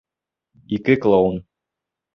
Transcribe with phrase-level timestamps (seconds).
[0.79, 1.41] Ике клоун!